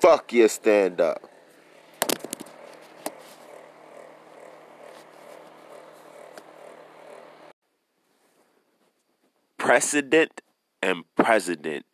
[0.00, 1.22] fuck your stand up.
[9.58, 10.40] Precedent
[10.82, 11.84] and president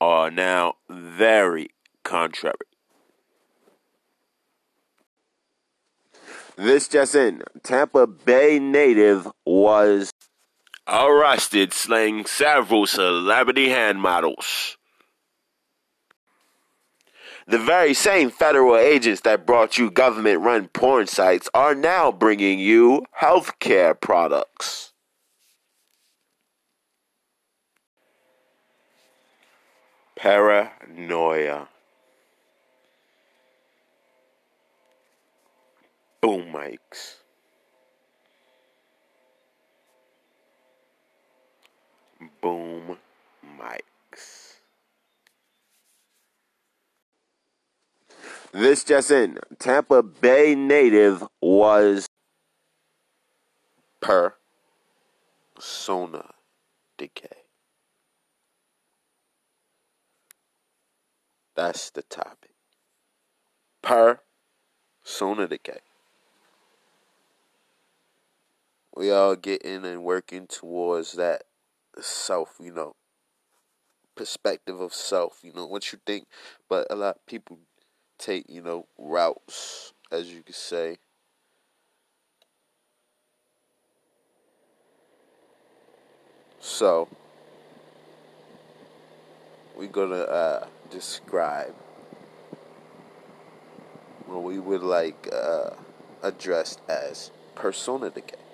[0.00, 1.68] are now very
[2.04, 2.54] contrary.
[6.56, 10.10] This just in Tampa Bay native was
[10.86, 14.76] arrested slaying several celebrity hand models.
[17.46, 22.58] The very same federal agents that brought you government run porn sites are now bringing
[22.58, 24.92] you healthcare products.
[30.16, 31.68] Paranoia.
[36.20, 37.16] Boom mics.
[42.42, 42.98] Boom
[43.58, 44.56] mics.
[48.52, 52.08] This just in Tampa Bay native was
[54.00, 54.34] persona
[56.98, 57.28] decay.
[61.54, 62.50] That's the topic.
[63.82, 65.78] Persona decay.
[68.96, 71.44] We all getting and working towards that
[72.00, 72.96] self, you know,
[74.16, 76.26] perspective of self, you know, what you think.
[76.68, 77.60] But a lot of people
[78.20, 80.98] take, you know, routes, as you could say.
[86.60, 87.08] So,
[89.76, 91.74] we're gonna uh, describe
[94.26, 95.70] what we would like uh,
[96.22, 98.49] addressed as persona decay.